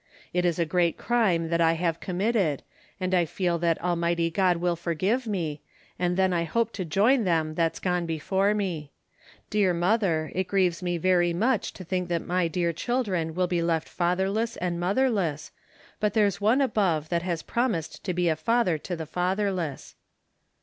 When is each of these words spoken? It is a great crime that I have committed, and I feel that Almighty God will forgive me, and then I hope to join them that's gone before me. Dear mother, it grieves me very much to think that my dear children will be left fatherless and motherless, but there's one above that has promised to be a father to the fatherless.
It 0.33 0.45
is 0.45 0.57
a 0.57 0.65
great 0.65 0.97
crime 0.97 1.49
that 1.49 1.61
I 1.61 1.73
have 1.73 1.99
committed, 1.99 2.63
and 2.99 3.13
I 3.13 3.25
feel 3.25 3.59
that 3.59 3.79
Almighty 3.83 4.31
God 4.31 4.57
will 4.57 4.75
forgive 4.75 5.27
me, 5.27 5.61
and 5.99 6.17
then 6.17 6.33
I 6.33 6.43
hope 6.43 6.73
to 6.73 6.83
join 6.85 7.23
them 7.23 7.53
that's 7.53 7.79
gone 7.79 8.07
before 8.07 8.55
me. 8.55 8.93
Dear 9.51 9.75
mother, 9.75 10.31
it 10.33 10.47
grieves 10.47 10.81
me 10.81 10.97
very 10.97 11.33
much 11.33 11.71
to 11.73 11.83
think 11.83 12.09
that 12.09 12.25
my 12.25 12.47
dear 12.47 12.73
children 12.73 13.35
will 13.35 13.45
be 13.45 13.61
left 13.61 13.87
fatherless 13.87 14.57
and 14.57 14.79
motherless, 14.79 15.51
but 15.99 16.15
there's 16.15 16.41
one 16.41 16.61
above 16.61 17.09
that 17.09 17.21
has 17.21 17.43
promised 17.43 18.03
to 18.03 18.11
be 18.15 18.27
a 18.27 18.35
father 18.35 18.79
to 18.79 18.95
the 18.95 19.05
fatherless. 19.05 19.93